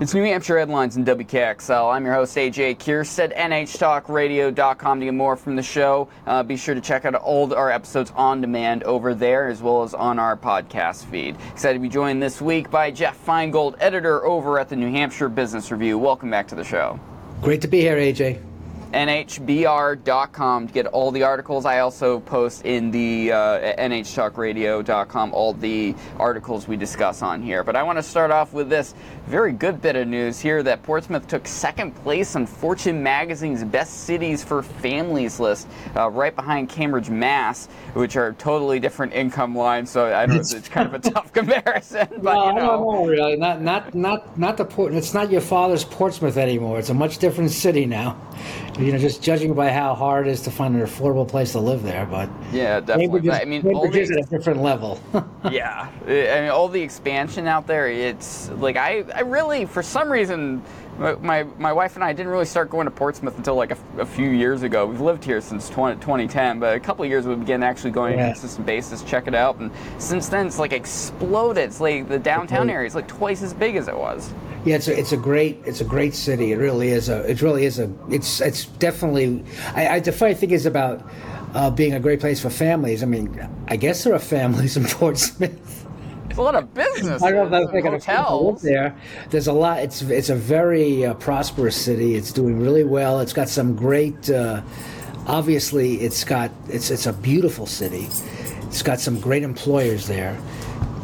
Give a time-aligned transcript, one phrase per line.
[0.00, 1.92] It's New Hampshire Headlines in WKXL.
[1.92, 6.08] I'm your host, AJ Kierstead, NHTalkRadio.com to get more from the show.
[6.24, 9.82] Uh, be sure to check out all our episodes on demand over there as well
[9.82, 11.36] as on our podcast feed.
[11.50, 15.28] Excited to be joined this week by Jeff Feingold, editor over at the New Hampshire
[15.28, 15.98] Business Review.
[15.98, 17.00] Welcome back to the show.
[17.42, 18.47] Great to be here, AJ
[18.92, 21.64] nhbr.com to get all the articles.
[21.64, 27.62] I also post in the uh, nhtalkradio.com all the articles we discuss on here.
[27.62, 28.94] But I want to start off with this
[29.26, 34.04] very good bit of news here that Portsmouth took second place on Fortune magazine's best
[34.04, 39.90] cities for families list, uh, right behind Cambridge, Mass, which are totally different income lines.
[39.90, 42.08] So I don't it's kind of a tough comparison.
[42.10, 42.60] But well, you know.
[42.60, 43.36] I don't really.
[43.36, 44.94] Not not not not the port.
[44.94, 46.78] It's not your father's Portsmouth anymore.
[46.78, 48.16] It's a much different city now
[48.78, 51.58] you know, just judging by how hard it is to find an affordable place to
[51.58, 52.06] live there.
[52.06, 53.28] But yeah, definitely.
[53.28, 55.00] Is, I mean, Cambridge is at a different level.
[55.50, 57.88] yeah, I mean, all the expansion out there.
[57.88, 60.62] It's like I, I really, for some reason,
[60.98, 64.06] my, my wife and I didn't really start going to Portsmouth until like a, a
[64.06, 64.86] few years ago.
[64.86, 68.14] We've lived here since 20, 2010, but a couple of years we began actually going
[68.14, 68.26] yeah.
[68.26, 71.64] on a consistent basis, check it out, and since then it's like exploded.
[71.64, 74.32] It's like the downtown area is like twice as big as it was.
[74.68, 76.52] Yeah, it's a, it's a great it's a great city.
[76.52, 79.42] It really is a it really is a it's it's definitely
[79.74, 81.02] I, I the funny thing is about
[81.54, 83.02] uh, being a great place for families.
[83.02, 85.86] I mean, I guess there are families in Portsmouth.
[86.28, 87.22] It's a lot of business.
[87.22, 88.94] I don't know if they're going to live there.
[89.30, 89.78] There's a lot.
[89.78, 92.14] It's it's a very uh, prosperous city.
[92.14, 93.20] It's doing really well.
[93.20, 94.28] It's got some great.
[94.28, 94.60] Uh,
[95.26, 98.06] obviously, it's got it's it's a beautiful city.
[98.66, 100.38] It's got some great employers there.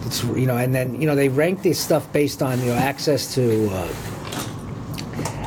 [0.06, 2.74] It's you know, and then you know they rank this stuff based on you know
[2.74, 3.68] access to.
[3.70, 3.94] Uh,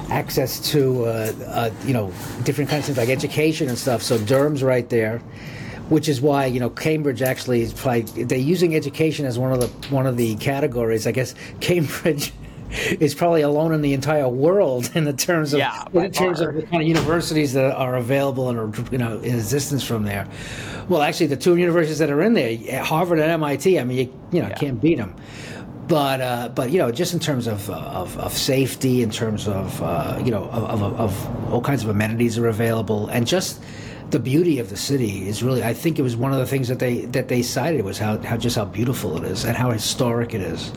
[0.10, 2.12] access to uh, uh, you know
[2.44, 4.02] different kinds of things like education and stuff.
[4.02, 5.20] So Durham's right there,
[5.90, 9.60] which is why you know Cambridge actually is probably they're using education as one of
[9.60, 11.08] the one of the categories.
[11.08, 12.32] I guess Cambridge
[12.70, 16.50] is probably alone in the entire world in the terms of yeah, in terms far.
[16.50, 20.04] of the kind of universities that are available and are you know in existence from
[20.04, 20.28] there.
[20.90, 23.80] Well, actually, the two universities that are in there, Harvard and MIT.
[23.80, 24.56] I mean, you, you know, yeah.
[24.56, 25.16] can't beat them.
[25.88, 29.82] But uh, but you know, just in terms of of, of safety, in terms of
[29.82, 33.62] uh, you know of, of, of all kinds of amenities are available, and just
[34.10, 36.68] the beauty of the city is really I think it was one of the things
[36.68, 39.72] that they that they cited was how, how just how beautiful it is and how
[39.72, 40.72] historic it is.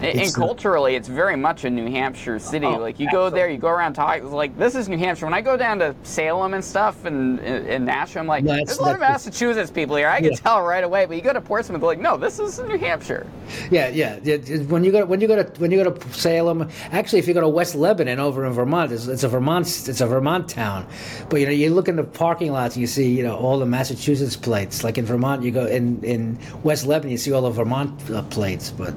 [0.00, 2.66] And, and culturally, it's very much a New Hampshire city.
[2.66, 3.30] Oh, like you absolutely.
[3.30, 4.30] go there, you go around talking.
[4.30, 5.26] Like this is New Hampshire.
[5.26, 8.78] When I go down to Salem and stuff and in Nashua, I'm like, that's, there's
[8.78, 10.08] a lot of Massachusetts people here.
[10.08, 10.36] I can yeah.
[10.36, 11.06] tell right away.
[11.06, 13.26] But you go to Portsmouth, like, no, this is New Hampshire.
[13.72, 14.18] Yeah, yeah.
[14.66, 17.34] When you go when you go to when you go to Salem, actually, if you
[17.34, 20.86] go to West Lebanon over in Vermont, it's, it's a Vermont it's a Vermont town.
[21.28, 23.66] But you know, you look in the parking and you see you know all the
[23.66, 24.84] Massachusetts plates.
[24.84, 28.22] Like in Vermont, you go in in West Lebanon, you see all the Vermont uh,
[28.22, 28.70] plates.
[28.70, 28.94] But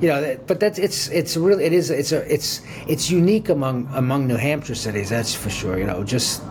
[0.00, 3.88] you know but that's it's it's really it is it's a it's it's unique among
[3.94, 5.10] among New Hampshire cities.
[5.10, 5.78] That's for sure.
[5.78, 6.42] You know, just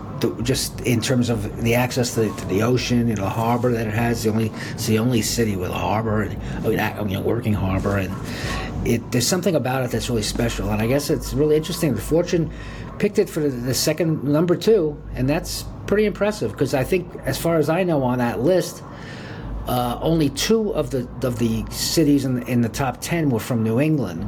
[0.44, 3.88] just in terms of the access to, to, the ocean, you know, the harbor that
[3.88, 4.24] it has.
[4.24, 8.14] The only it's the only city with a harbor and I mean, working harbor, and
[8.86, 10.70] it there's something about it that's really special.
[10.70, 11.96] And I guess it's really interesting.
[11.96, 12.52] The Fortune
[12.98, 17.38] picked it for the, second number two, and that's pretty impressive because I think, as
[17.38, 18.84] far as I know, on that list
[19.70, 23.64] uh, only two of the of the cities in, in the top ten were from
[23.64, 24.28] New England.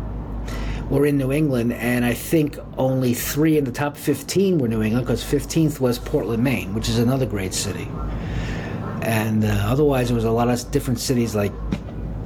[0.91, 4.83] Were in New England, and I think only three in the top fifteen were New
[4.83, 7.88] England because fifteenth was Portland, Maine, which is another great city.
[9.01, 11.51] And uh, otherwise, it was a lot of different cities like,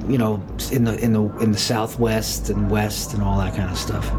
[0.08, 3.70] you know, in the in the in the Southwest and West and all that kind
[3.70, 4.10] of stuff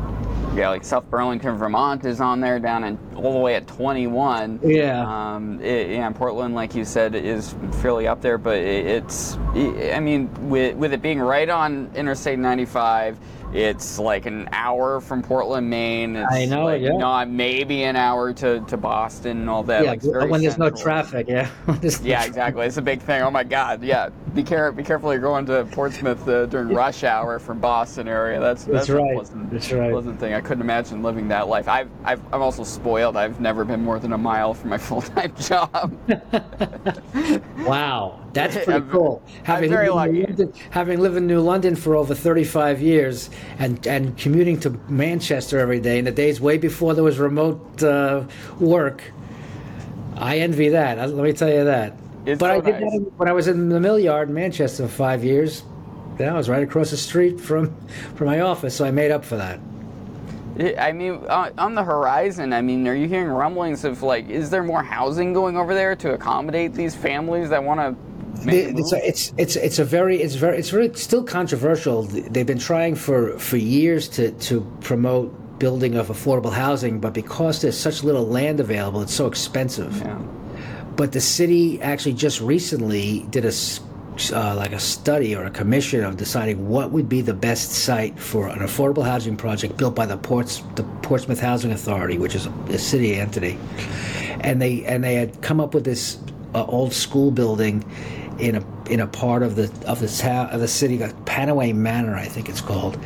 [0.58, 4.60] yeah, like South Burlington, Vermont is on there down in all the way at 21.
[4.64, 5.36] Yeah.
[5.36, 10.00] Um, it, yeah, Portland, like you said, is fairly up there, but it, it's, I
[10.00, 13.20] mean, with, with it being right on Interstate 95,
[13.54, 16.16] it's like an hour from Portland, Maine.
[16.16, 16.98] It's I know, like yeah.
[16.98, 19.84] Not maybe an hour to, to Boston and all that.
[19.84, 20.72] Yeah, like when there's central.
[20.72, 21.50] no traffic, yeah.
[22.02, 22.66] yeah, exactly.
[22.66, 23.22] It's a big thing.
[23.22, 24.10] Oh my God, yeah.
[24.38, 24.78] Be careful.
[24.78, 25.12] Be careful.
[25.12, 28.40] You're going to Portsmouth uh, during rush hour from Boston area.
[28.40, 29.16] That's that's, that's right.
[29.16, 29.92] Pleasant, that's right.
[29.92, 30.36] Pleasant thing.
[30.36, 31.68] I couldn't imagine living that life.
[31.68, 33.18] I've, I've I'm also spoiled.
[33.18, 35.92] I've never been more than a mile from my full time job.
[37.66, 39.24] wow, that's pretty I'm, cool.
[39.42, 40.22] Having I'm very lucky.
[40.28, 45.58] London, having lived in New London for over 35 years and and commuting to Manchester
[45.58, 48.24] every day in the days way before there was remote uh,
[48.60, 49.02] work.
[50.16, 51.00] I envy that.
[51.00, 51.98] Let me tell you that.
[52.28, 52.92] It's but so I did nice.
[52.92, 55.64] that when I was in the mill yard in Manchester for five years.
[56.20, 57.74] Yeah, I was right across the street from
[58.16, 59.60] from my office, so I made up for that.
[60.78, 64.50] I mean, uh, on the horizon, I mean, are you hearing rumblings of like, is
[64.50, 67.96] there more housing going over there to accommodate these families that want to
[68.46, 72.04] it's, a, it's it's it's a very it's very it's very still controversial.
[72.04, 77.62] They've been trying for for years to to promote building of affordable housing, but because
[77.62, 79.96] there's such little land available, it's so expensive.
[79.98, 80.22] Yeah.
[80.98, 83.54] But the city actually just recently did a
[84.34, 88.20] uh, like a study or a commission of deciding what would be the best site
[88.20, 92.48] for an affordable housing project built by the Ports the Portsmouth Housing Authority, which is
[92.70, 93.60] a city entity,
[94.42, 96.18] and they and they had come up with this
[96.56, 97.86] uh, old school building
[98.40, 102.16] in a in a part of the of the town of the city, Pannaway Manor,
[102.16, 102.98] I think it's called.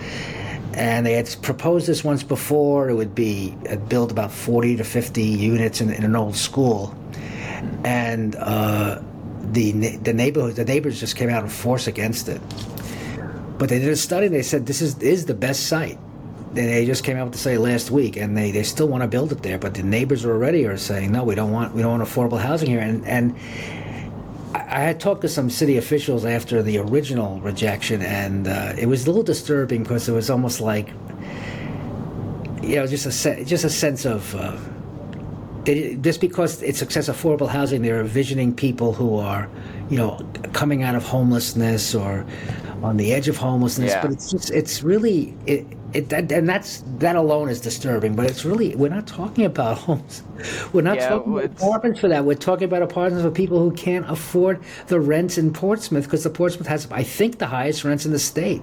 [0.73, 2.89] And they had proposed this once before.
[2.89, 6.95] It would be uh, build about forty to fifty units in, in an old school,
[7.83, 9.01] and uh,
[9.51, 12.41] the the neighborhood the neighbors just came out in force against it.
[13.57, 14.25] But they did a study.
[14.27, 15.99] and They said this is is the best site.
[16.53, 19.31] They just came out to say last week, and they, they still want to build
[19.31, 19.57] it there.
[19.57, 22.69] But the neighbors already are saying no, we don't want we don't want affordable housing
[22.69, 22.79] here.
[22.79, 23.35] And and
[24.53, 29.03] I had talked to some city officials after the original rejection, and uh, it was
[29.03, 30.89] a little disturbing because it was almost like
[32.61, 34.35] you know just a just a sense of.
[34.35, 34.57] Uh,
[35.65, 39.49] they, just because it's access affordable housing, they're envisioning people who are,
[39.89, 40.19] you know,
[40.53, 42.25] coming out of homelessness or
[42.83, 43.91] on the edge of homelessness.
[43.91, 44.01] Yeah.
[44.01, 48.15] But it's just, it's really, it, it, that, and that's that alone is disturbing.
[48.15, 50.23] But it's really, we're not talking about homes.
[50.73, 52.25] We're not Yeah, talking about apartments for that.
[52.25, 56.29] We're talking about apartments for people who can't afford the rents in Portsmouth because the
[56.29, 58.61] Portsmouth has, I think, the highest rents in the state,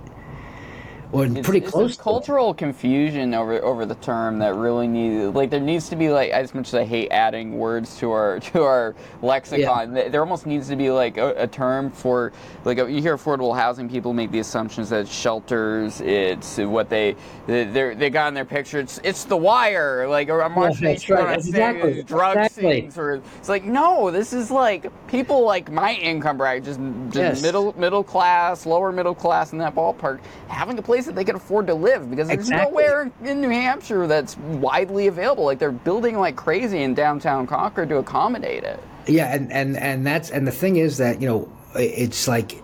[1.10, 1.92] or It's- pretty it's close.
[1.92, 2.04] a to it.
[2.04, 6.30] cultural confusion over over the term that really needs like there needs to be like
[6.30, 10.46] as much as I hate adding words to our to our lexicon th- there almost
[10.46, 12.32] needs to be like a, a term for
[12.64, 17.14] like you hear affordable housing people make the assumptions that it's shelters it's what they
[17.46, 17.64] they
[17.94, 21.26] they got in their picture it's it's the wire like or I'm watching that's right,
[21.26, 22.80] and exactly, seeing drug exactly.
[22.82, 27.16] scenes or it's like no this is like people like my income bracket just just
[27.16, 27.42] Yes.
[27.42, 31.36] middle middle class lower middle class in that ballpark having a place that they can
[31.36, 32.70] afford to live because there's Exactly.
[32.84, 35.44] nowhere in New Hampshire that's widely available.
[35.44, 38.80] Like they're building like crazy in downtown Concord to accommodate it.
[39.06, 42.62] Yeah, and, and and that's and the thing is that you know it's like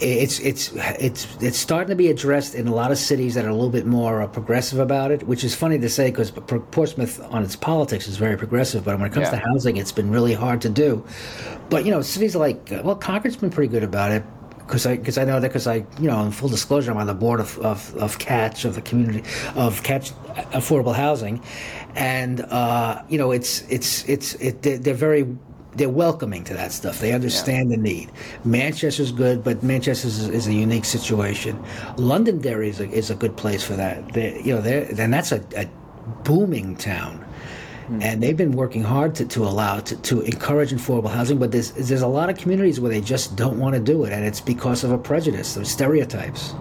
[0.00, 3.48] it's it's it's it's starting to be addressed in a lot of cities that are
[3.50, 7.20] a little bit more uh, progressive about it, which is funny to say because Portsmouth
[7.30, 9.38] on its politics is very progressive, but when it comes Yeah.
[9.40, 11.04] to housing, it's been really hard to do.
[11.68, 14.22] But you know, cities like uh, well, Concord's been pretty good about it.
[14.72, 17.06] Because I, cause I know that because I, you know, in full disclosure, I'm on
[17.06, 19.22] the board of, of, of Catch, of the community,
[19.54, 20.12] of Catch
[20.54, 21.42] Affordable Housing.
[21.94, 25.28] And, uh, you know, it's, it's, it's, it, they're, they're very,
[25.74, 27.00] they're welcoming to that stuff.
[27.00, 28.10] They understand the need.
[28.46, 31.62] Manchester's good, but Manchester is, is a unique situation.
[31.98, 34.14] Londonderry is a, is a good place for that.
[34.14, 35.66] They, you know, and that's a, a
[36.24, 37.22] booming town.
[37.92, 38.02] Mm-hmm.
[38.02, 41.72] And they've been working hard to, to allow to, to encourage affordable housing, but there's
[41.72, 44.40] there's a lot of communities where they just don't want to do it, and it's
[44.40, 46.54] because of a prejudice, of stereotypes.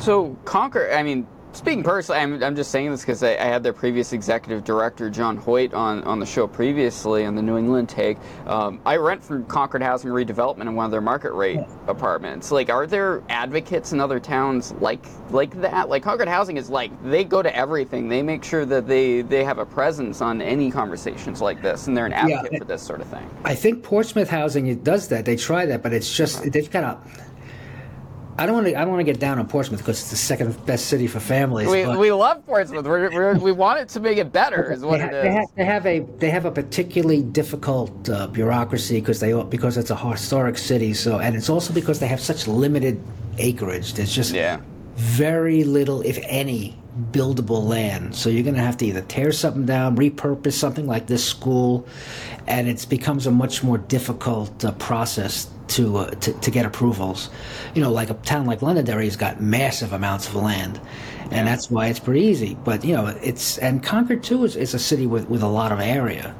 [0.00, 3.62] So Concord, I mean, speaking personally, I'm, I'm just saying this because I, I had
[3.62, 7.88] their previous executive director, John Hoyt, on, on the show previously on the New England
[7.88, 8.18] take.
[8.46, 12.50] Um, I rent from Concord Housing Redevelopment in one of their market rate apartments.
[12.50, 15.88] Like, are there advocates in other towns like like that?
[15.88, 18.08] Like Concord Housing is like they go to everything.
[18.08, 21.96] They make sure that they they have a presence on any conversations like this, and
[21.96, 22.58] they're an advocate Yeah.
[22.58, 23.28] for this sort of thing.
[23.44, 25.24] I think Portsmouth Housing does that.
[25.24, 26.98] They try that, but it's just they've got a.
[28.38, 28.74] I don't want to.
[28.74, 31.20] I don't want to get down on Portsmouth because it's the second best city for
[31.20, 31.68] families.
[31.68, 32.86] We, but we love Portsmouth.
[32.86, 35.22] We're, we're, we want it to make it better, is what they, ha- is.
[35.22, 39.76] they, have, they have a they have a particularly difficult uh, bureaucracy because they because
[39.76, 40.94] it's a historic city.
[40.94, 43.02] So and it's also because they have such limited
[43.38, 43.94] acreage.
[43.94, 44.60] There's just Yeah.
[44.96, 46.78] very little, if any,
[47.10, 48.14] buildable land.
[48.14, 51.86] So you're going to have to either tear something down, repurpose something like this school,
[52.46, 57.30] and it becomes a much more difficult uh, process to, uh, to to get approvals.
[57.74, 60.80] You know, like a town like Londonderry has got massive amounts of land,
[61.30, 62.56] and that's why it's pretty easy.
[62.64, 65.72] But you know, it's and Concord too is, is a city with, with a lot
[65.72, 66.34] of area.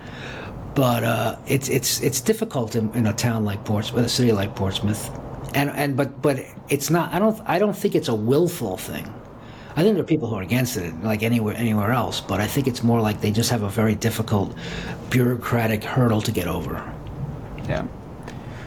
[0.75, 4.55] But uh, it's it's it's difficult in, in a town like Portsmouth, a city like
[4.55, 5.11] Portsmouth,
[5.55, 7.13] and and but but it's not.
[7.13, 9.13] I don't I don't think it's a willful thing.
[9.75, 12.21] I think there are people who are against it, like anywhere anywhere else.
[12.21, 14.55] But I think it's more like they just have a very difficult
[15.11, 16.83] bureaucratic hurdle to get over.
[17.69, 17.87] Yeah.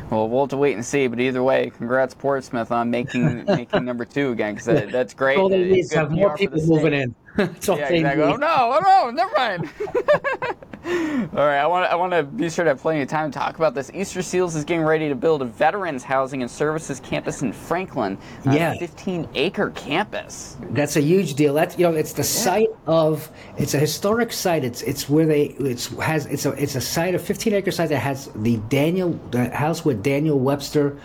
[0.10, 1.08] Well, we'll have to wait and see.
[1.08, 5.38] But either way, congrats Portsmouth on making making number two again because that, that's great.
[5.38, 7.16] All they It's need is have more people moving in.
[7.38, 8.24] That's all Yeah, exactly.
[8.24, 8.48] Oh no!
[8.48, 9.12] Oh no!
[9.12, 9.70] Never mind.
[10.88, 13.40] All right, I want I want to be sure to have plenty of time to
[13.40, 13.90] talk about this.
[13.90, 18.54] Easterseals is getting ready to build a veterans housing and services campus in Franklin, a
[18.54, 18.74] Yeah.
[18.76, 20.58] 15 acre campus.
[20.70, 21.56] That's a huge deal.
[21.56, 24.64] That's you know, it's the site of it's a historic site.
[24.64, 27.90] It's it's where they it's has it's a it's a site a 15 acre site
[27.90, 30.98] that has the Daniel the house where Daniel Webster,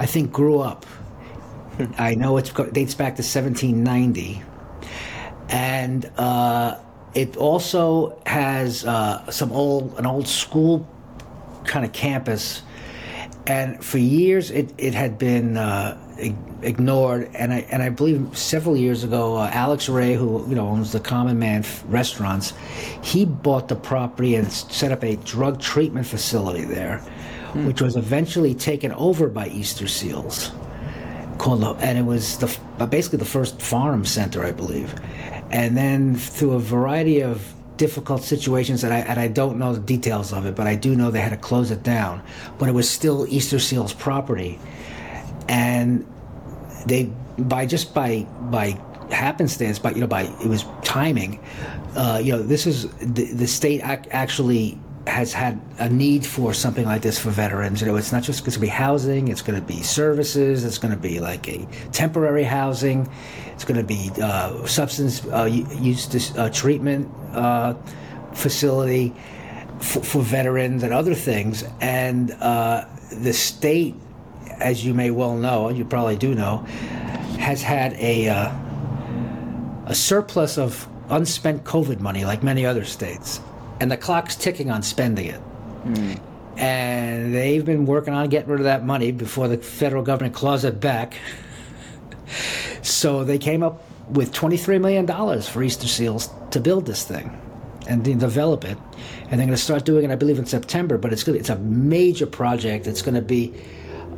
[0.00, 0.84] I think, grew up.
[1.98, 4.42] I know it dates back to 1790,
[5.54, 6.78] and uh,
[7.14, 10.86] it also has uh, some old an old school
[11.64, 12.62] kind of campus.
[13.46, 15.96] And for years it, it had been uh,
[16.62, 17.30] ignored.
[17.34, 20.90] And I and I believe several years ago uh, Alex Ray who you know owns
[20.90, 22.52] the Common Man f- restaurants
[23.02, 26.98] he bought the property and set up a drug treatment facility there
[27.54, 30.50] which was eventually taken over by Easterseals
[31.38, 34.92] called the- and it was the basically the first Farnum center I believe
[35.54, 39.80] and then through a variety of difficult situations that I and I don't know the
[39.80, 42.22] details of it but I do know they had to close it down
[42.58, 44.58] but it was still Easterseals property.
[45.48, 46.04] And
[46.86, 47.04] they
[47.38, 48.78] by just by by
[49.10, 51.38] happenstance by you know by it was timing
[51.94, 54.78] uh, you know this is the, the state ac- actually
[55.14, 57.80] has had a need for something like this for veterans.
[57.80, 60.78] You know it's not just going to be housing it's going to be services it's
[60.78, 63.08] going to be like a temporary housing
[63.52, 67.74] it's going to be uh, substance uh, use dis- uh, treatment uh,
[68.32, 69.14] facility
[69.78, 71.62] for, for veterans and other things.
[71.80, 73.94] And uh, the state
[74.58, 76.58] as you may well know, you probably do know,
[77.38, 78.52] has had a uh,
[79.86, 83.40] a surplus of unspent COVID money, like many other states,
[83.84, 85.40] and the clock's ticking on spending it.
[86.56, 90.64] And they've been working on getting rid of that money before the federal government claws
[90.64, 91.18] it back.
[92.82, 97.38] so they came up with $23 million for Easterseals to build this thing
[97.86, 98.78] and develop it.
[99.28, 100.96] And they're going to start doing it, I believe, in September.
[100.96, 102.86] But it's gonna, it's a major project.
[102.86, 103.52] It's going to be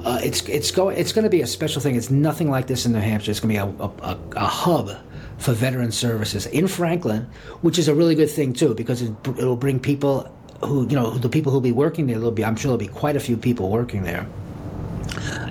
[0.04, 1.96] uh, it's it's going it's going to be a special thing.
[1.96, 3.32] It's nothing like this in New Hampshire.
[3.32, 4.90] It's going to be a, a, a, a hub
[5.38, 7.28] for veteran services in Franklin,
[7.60, 10.32] which is a really good thing too because it, it'll bring people
[10.64, 12.16] who you know the people who'll be working there.
[12.16, 14.26] There'll be I'm sure there'll be quite a few people working there,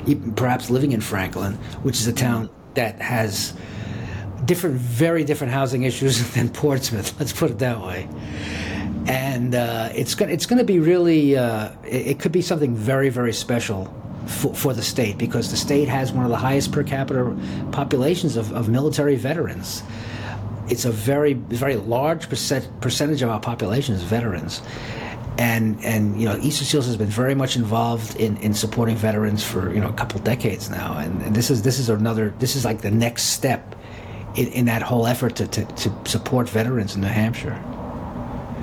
[0.05, 3.53] even perhaps living in Franklin, which is a town that has
[4.45, 7.17] different, very different housing issues than Portsmouth.
[7.19, 8.07] Let's put it that way.
[9.07, 13.09] And uh, it's going it's to be really uh, it, it could be something very
[13.09, 13.93] very special
[14.25, 17.35] for, for the state because the state has one of the highest per capita
[17.71, 19.83] populations of, of military veterans.
[20.67, 24.61] It's a very very large percent, percentage of our population is veterans.
[25.37, 29.73] And and you know Easterseals has been very much involved in, in supporting veterans for
[29.73, 32.63] you know a couple decades now, and, and this is this is another this is
[32.63, 33.75] like the next step
[34.35, 37.61] in, in that whole effort to, to, to support veterans in New Hampshire.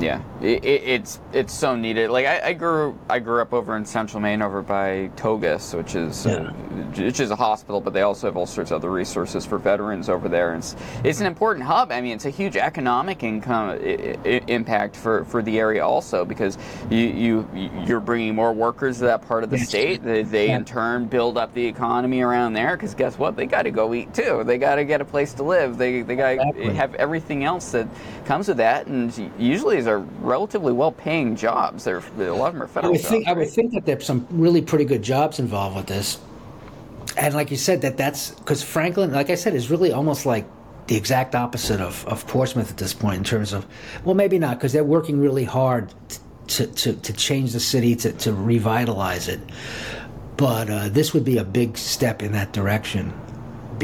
[0.01, 2.11] Yeah, it, it, it's it's so needed.
[2.11, 5.95] Like I, I grew I grew up over in Central Maine, over by Togus, which
[5.95, 6.51] is uh,
[6.97, 10.09] which is a hospital, but they also have all sorts of other resources for veterans
[10.09, 10.53] over there.
[10.53, 11.93] And it's, it's an important hub.
[11.93, 16.25] I mean, it's a huge economic income i- i- impact for, for the area also
[16.25, 16.59] because
[16.91, 17.49] you you
[17.87, 19.69] you're bringing more workers to that part of the Yes.
[19.69, 20.03] state.
[20.03, 20.57] They, they Yeah.
[20.57, 23.37] in turn build up the economy around there because guess what?
[23.37, 24.43] They got to go eat too.
[24.45, 25.79] They got to get a place to live.
[25.79, 26.75] They they got to Exactly.
[26.75, 27.87] have everything else that
[28.25, 28.87] comes with that.
[28.89, 30.01] And usually these are
[30.33, 31.85] relatively well-paying jobs.
[31.85, 33.31] They're a lot of them are I federal would think jobs.
[33.31, 33.51] I would right?
[33.51, 36.19] think that there's some really pretty good jobs involved with this,
[37.17, 40.47] and like you said, that that's because Franklin, like I said, is really almost like
[40.87, 43.67] the exact opposite of, of Portsmouth at this point in terms of,
[44.05, 45.93] well, maybe not because they're working really hard
[46.49, 49.41] to, to, to change the city to, to revitalize it,
[50.37, 53.13] but uh, this would be a big step in that direction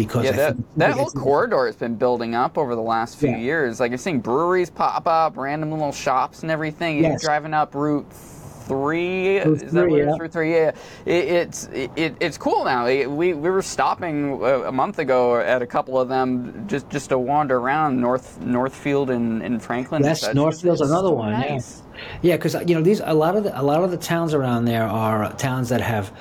[0.04, 3.36] because Yeah, that, that whole corridor has been building up over the last few Yeah.
[3.38, 3.80] years.
[3.80, 7.02] Like you're seeing breweries pop up, random little shops and everything.
[7.04, 9.38] You're driving up Route Three.
[9.40, 10.14] Route is that three, yeah.
[10.18, 10.52] Route Three.
[10.54, 10.72] Yeah,
[11.06, 12.86] it, it's it, it's cool now.
[12.86, 17.08] It- we we were stopping a month ago at a couple of them just just
[17.08, 20.04] to wander around North Northfield and, and Franklin.
[20.04, 20.22] Yes.
[20.34, 21.54] Northfield's another one, yeah.
[21.54, 21.82] Nice.
[22.22, 24.66] Yeah, because you know these a lot of the, a lot of the towns around
[24.66, 26.12] there are towns that have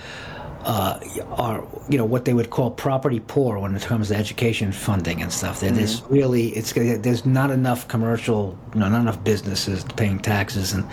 [0.67, 0.99] uh,
[1.31, 5.21] are you know what they would call property poor when it comes to education funding
[5.21, 5.61] and stuff.
[5.61, 10.73] There- There's really it's there's not enough commercial, you know, not enough businesses paying taxes
[10.73, 10.85] and.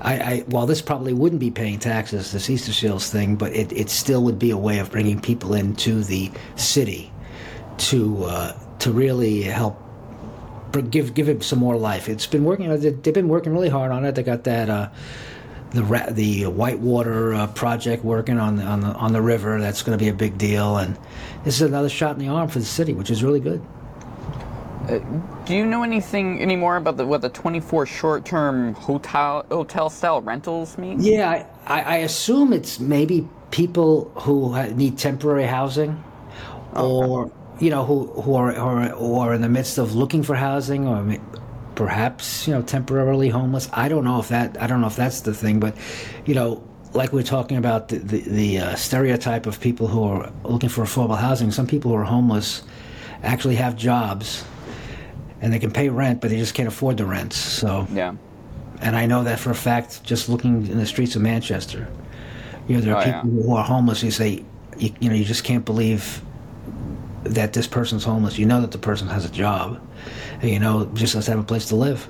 [0.00, 3.90] I, I, while this probably wouldn't be paying taxes, this Easterseals thing, but it, it
[3.90, 7.10] still would be a way of bringing people into the city
[7.78, 9.76] to uh, to really help
[10.90, 12.08] give give it some more life.
[12.08, 12.68] It's been working.
[12.78, 14.14] they- They've been working really hard on it.
[14.14, 14.88] They got that uh,
[15.70, 19.60] the ra- the Whitewater uh, project working on the, on the on the river.
[19.60, 20.78] That's going to be a big deal.
[20.78, 20.96] And
[21.44, 23.64] this is another shot in the arm for the city, which is really good.
[24.88, 24.98] Uh,
[25.44, 30.78] do you know anything anymore about the, what the 24 short-term hotel hotel style rentals
[30.78, 31.02] mean?
[31.02, 36.02] Yeah, I, I assume it's maybe people who need temporary housing,
[36.74, 40.22] or you know who who are, who are who are in the midst of looking
[40.22, 41.18] for housing, or
[41.78, 43.68] perhaps you know temporarily homeless.
[43.72, 45.74] I don't know if that I don't know if that's the thing, but
[46.26, 46.62] you know.
[46.94, 50.70] Like we are talking about the the, the uh, stereotype of people who are looking
[50.70, 51.50] for affordable housing.
[51.52, 52.62] Some people who are homeless
[53.22, 54.42] actually have jobs,
[55.42, 57.34] and they can pay rent, but they just can't afford the rent.
[57.34, 58.14] So Yeah.
[58.80, 61.88] and I know that for a fact just looking in the streets of Manchester.
[62.66, 63.42] You know, there are Oh, people yeah.
[63.44, 64.02] who are homeless.
[64.02, 64.42] You say,
[64.78, 66.22] you, you know, you just can't believe
[67.28, 68.38] that this person's homeless.
[68.38, 69.80] You know that the person has a job,
[70.42, 72.08] you know just doesn't have a place to live.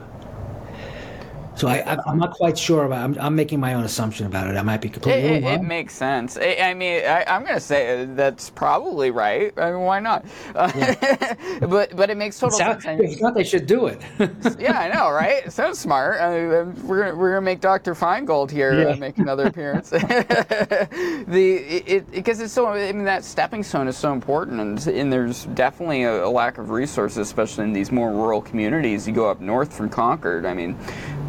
[1.59, 3.03] So I, I'm not quite sure about.
[3.03, 4.57] I'm, I'm making my own assumption about it.
[4.57, 6.37] I might be It, completely it, it makes sense.
[6.37, 9.53] I, I mean, I, I'm going to say that's probably right.
[9.59, 10.25] I mean, why not?
[10.55, 13.00] Uh, but but it makes total Sound- sense.
[13.00, 14.00] I If not, they should do it.
[14.59, 15.47] yeah, I know, right?
[15.47, 16.21] It sounds smart.
[16.21, 17.95] I mean, we're gonna, we're gonna make Dr.
[17.95, 18.88] Feingold here Yeah.
[18.95, 19.91] uh, make another appearance.
[19.91, 25.12] the it because it's so I mean that stepping stone is so important, and, and
[25.12, 29.07] there's definitely a, a lack of resources, especially in these more rural communities.
[29.07, 30.47] You go up north from Concord.
[30.47, 30.77] I mean,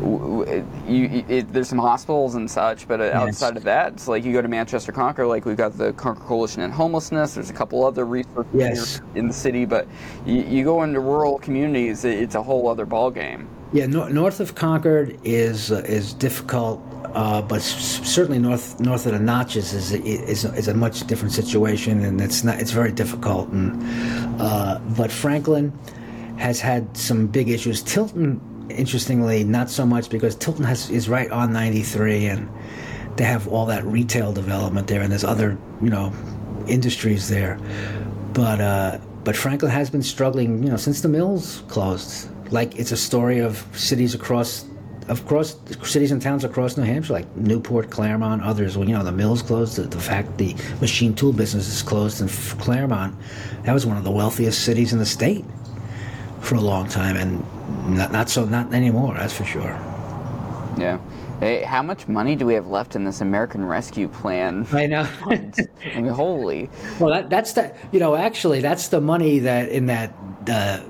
[0.01, 4.33] you, it, there's some hospitals and such, but uh, outside of that, it's like you
[4.33, 5.27] go to Manchester, Concord.
[5.27, 7.35] Like we've got the Concord Coalition and Homelessness.
[7.35, 9.01] There's a couple other resources Yes.
[9.15, 9.87] in the city, but
[10.25, 13.47] you, you go into rural communities, it, it's a whole other ballgame.
[13.71, 16.81] Yeah, nor- north of Concord is uh, is difficult,
[17.13, 22.03] uh, but certainly north north of the Notches is is is a much different situation,
[22.03, 23.49] and it's not it's very difficult.
[23.49, 25.71] And uh, but Franklin
[26.37, 27.83] has had some big issues.
[27.83, 32.49] Tilton, interestingly, not so much because Tilton has is right on 93, and
[33.15, 36.13] they have all that retail development there, and there's other you know
[36.67, 37.59] industries there.
[38.33, 42.29] But uh, but Franklin has been struggling, you know, since the mills closed.
[42.51, 44.65] Like it's a story of cities across,
[45.07, 48.77] of course, cities and towns across New Hampshire, like Newport, Claremont, others.
[48.77, 49.75] Well, you know, the mills closed.
[49.75, 52.27] The, the fact the machine tool business is closed in
[52.59, 53.15] Claremont,
[53.63, 55.45] that was one of the wealthiest cities in the state
[56.39, 57.45] for a long time, and
[57.87, 59.15] not, not so not anymore.
[59.15, 59.79] That's for sure.
[60.77, 60.99] Yeah.
[61.39, 64.67] Hey, how much money do we have left in this American Rescue Plan?
[64.73, 65.07] I know.
[65.25, 65.51] I
[65.95, 66.69] mean, holy.
[66.99, 70.13] Well, that, that's the you know actually that's the money that in that
[70.49, 70.81] uh,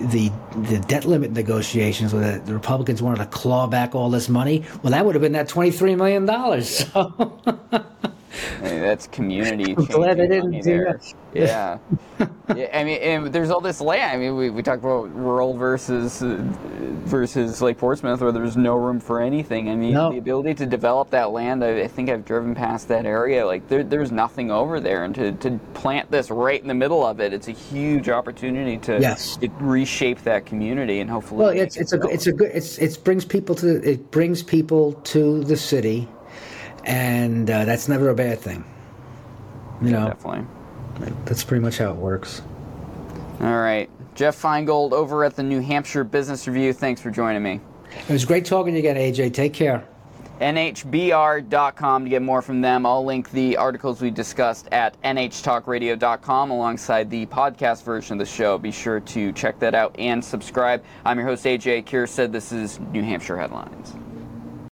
[0.00, 4.64] the the debt limit negotiations where the Republicans wanted to claw back all this money.
[4.82, 6.68] Well, that would have been that twenty three million dollars.
[6.68, 7.40] So
[8.62, 9.74] mean, that's community.
[9.78, 10.84] I'm glad changing didn't do there.
[10.92, 11.14] that.
[11.34, 11.78] Yeah.
[12.56, 12.68] yeah.
[12.72, 14.10] I mean, and there's all this land.
[14.12, 16.38] I mean, we, we talked about rural versus uh,
[17.04, 19.68] versus like Portsmouth, where there's no room for anything.
[19.68, 20.10] I mean, No.
[20.12, 21.62] the ability to develop that land.
[21.62, 23.44] I, I think I've driven past that area.
[23.46, 27.04] Like there, there's nothing over there, and to, to plant this right in the middle
[27.04, 29.36] of it, it's a huge opportunity to, Yes.
[29.36, 31.44] to reshape that community and hopefully.
[31.44, 34.42] well, it's it it's a it's a good it's it brings people to it brings
[34.42, 36.08] people to the city,
[36.86, 38.64] and uh, that's never a bad thing.
[39.82, 40.46] You know, definitely.
[41.26, 42.40] that's pretty much how it works.
[43.40, 43.90] All right.
[44.14, 46.72] Jeff Feingold over at the New Hampshire Business Review.
[46.72, 47.60] Thanks for joining me.
[48.08, 49.34] It was great talking to you again, AJ.
[49.34, 49.86] Take care.
[50.40, 52.84] NHBR.com to get more from them.
[52.84, 58.58] I'll link the articles we discussed at NHTalkRadio.com alongside the podcast version of the show.
[58.58, 60.84] Be sure to check that out and subscribe.
[61.04, 62.32] I'm your host, AJ Kierstead.
[62.32, 63.96] This is New Hampshire Headlines.